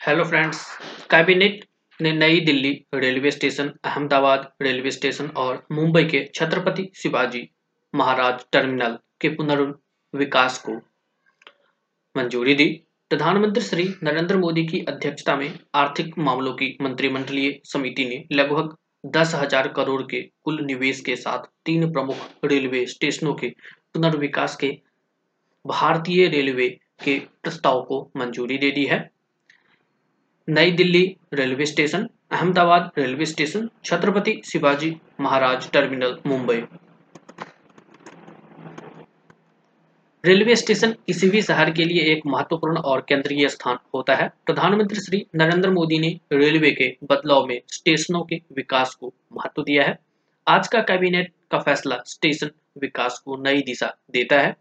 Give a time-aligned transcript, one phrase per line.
[0.00, 0.58] Hello friends
[1.10, 1.64] cabinet
[2.00, 7.42] ने New Delhi railway station Ahmedabad railway station और मुंबई के Chhatrapati Shivaji
[7.94, 10.76] Maharaj terminal के पुनर्विकास को
[12.16, 12.68] मंजूरी दी।
[13.10, 18.74] प्रधानमंत्री श्री नरेंद्र मोदी की अध्यक्षता में आर्थिक मामलों की मंत्रिमंडलीय समिति ने लगभग
[19.16, 23.54] दस हज़ार करोड़ के कुल निवेश के साथ तीन प्रमुख रेलवे स्टेशनों के
[23.94, 24.76] पुनर्विकास के
[25.64, 26.68] भारतीय रेलवे
[27.04, 29.08] के प्रस्ताव को मंजूरी दे दी है।
[30.50, 36.62] New Delhi railway station, Ahmedabad railway station, Chhatrapati Shivaji Maharaj terminal, Mumbai.
[40.24, 45.00] Railway station किसी भी शहर के लिए एक महत्वपूर्ण और केंद्रीय स्थान होता है। प्रधानमंत्री
[45.00, 49.98] श्री नरेंद्र मोदी ने रेलवे के बदलाव में स्टेशनों के विकास को महत्व दिया है।
[50.48, 54.56] आज का कैबिनेट का फैसला स्टेशन विकास को नई दिशा देता है।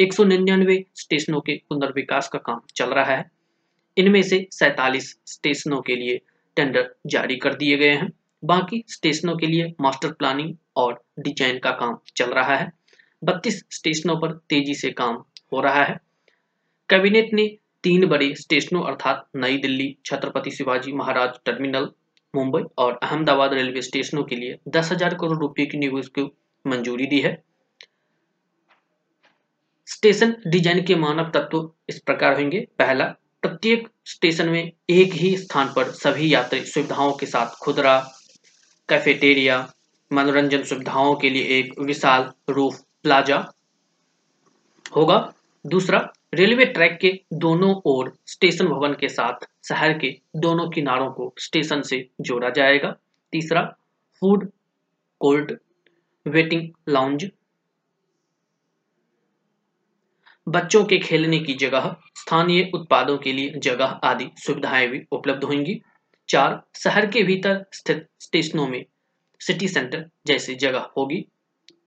[0.00, 3.41] एक सौ निन्यानवे स्टेशनों के पुनर्विकास का काम चल रहा है।
[3.96, 6.20] इनमें से सैतालीस स्टेशनों के लिए
[6.56, 8.10] टेंडर जारी कर दिए गए हैं।
[8.42, 12.70] बाकी स्टेशनों के लिए मास्टर प्लानिंग और डिज़ाइन का काम चल रहा है।
[13.22, 15.98] बत्तीस स्टेशनों पर तेज़ी से काम हो रहा है।
[16.90, 17.46] कैबिनेट ने
[17.84, 21.88] तीन बड़े स्टेशनों अर्थात नई दिल्ली, छत्रपति शिवाजी महाराज टर्मिनल,
[22.34, 26.24] मुंबई और अहमदाबाद रेलवे स्टेशनों के लिए दस हज़ार करोड़ रुपए की निवेश को
[26.64, 27.42] मंजूरी दी है।
[29.88, 33.14] स्टेशन डिज़ाइन के मानक तत्व इस प्रकार होंगे। पहला
[33.62, 37.98] प्रत्येक स्टेशन में एक ही स्थान पर सभी यात्री सुविधाओं के साथ खुदरा
[38.88, 39.58] कैफेटेरिया
[40.12, 43.38] मनोरंजन सुविधाओं के लिए एक विशाल रूफ प्लाजा
[44.96, 45.18] होगा।
[45.66, 46.00] दूसरा,
[46.34, 51.82] रेलवे ट्रैक के दोनों ओर स्टेशन भवन के साथ शहर के दोनों किनारों को स्टेशन
[51.82, 52.96] से जोड़ा जाएगा।
[53.32, 53.62] तीसरा,
[54.20, 54.50] फ़ूड
[55.20, 55.52] कोर्ट,
[56.26, 57.30] वेटिंग लाउंज।
[60.48, 61.96] बच्चों के खेलने की जगह
[62.32, 65.82] स्थानीय उत्पादों के लिए जगह आदि सुविधाएँ भी उपलब्ध होंगी।
[66.28, 68.84] चार, शहर के भीतर स्थित स्टेशनों में
[69.40, 71.28] सिटी सेंटर जैसी जगह होगी।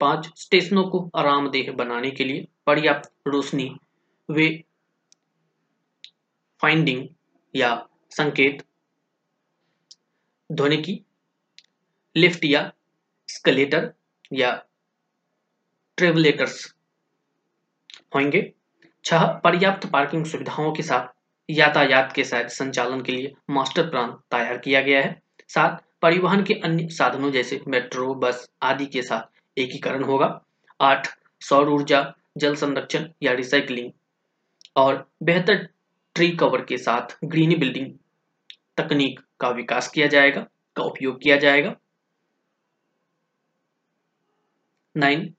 [0.00, 3.76] पाँच, स्टेशनों को आरामदेह बनाने के लिए पर्याप्त रोशनी,
[4.30, 4.64] वे
[6.60, 7.08] फाइंडिंग
[7.56, 8.62] या संकेत,
[10.52, 11.00] ध्वनि की
[12.16, 12.72] लिफ्ट या
[13.28, 13.92] स्केलेटर
[14.32, 14.64] या
[15.96, 16.74] ट्रेवलेटर्स
[18.14, 18.52] होंगे।
[19.06, 21.08] छह पर्याप्त पार्किंग सुविधाओं के साथ
[21.48, 26.54] यातायात के साथ संचालन के लिए मास्टर प्लान तैयार किया गया है। सात परिवहन के
[26.54, 30.28] अन्य साधनों जैसे मेट्रो, बस आदि के साथ एकीकरण होगा।
[30.80, 31.08] आठ,
[31.40, 33.92] सौर ऊर्जा, जल संरक्षण या रिसाइकलिंग
[34.76, 35.68] और बेहतर
[36.14, 37.92] ट्री कवर के साथ ग्रीन बिल्डिंग
[38.76, 40.46] तकनीक का विकास किया जाएगा,
[40.76, 41.76] का उपयोग किया जाएगा।
[44.96, 45.34] नाइन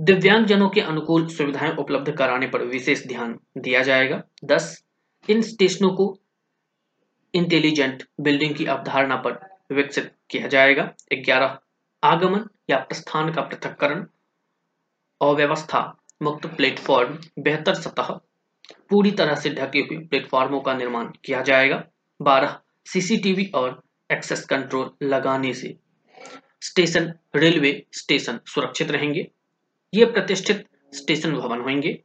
[0.00, 4.84] दिव्यांगजनों के अनुकूल सुविधाएँ उपलब्ध कराने पर विशेष ध्यान दिया जाएगा। दस,
[5.30, 6.18] इन स्टेशनों को
[7.34, 10.82] इंटेलिजेंट बिल्डिंग की अवधारणा पर विकसित किया जाएगा।
[11.14, 11.58] ग्यारह,
[12.04, 14.06] आगमन या प्रस्थान का पृथककरण,
[15.22, 18.20] अव्यवस्था, मुक्त प्लेटफॉर्म, बेहतर सतह,
[18.90, 21.84] पूरी तरह से ढके हुए प्लेटफॉर्मों का निर्माण किया जाएगा।
[22.22, 23.82] बारह, सीसीटीवी और
[24.12, 25.76] एक्सेस कंट्रोल लगाने से
[26.62, 29.30] स्टेशन रेलवे स्टेशन सुरक्षित रहेंगे।
[29.94, 32.04] ये प्रतिष्ठित स्टेशन भवन होंगे।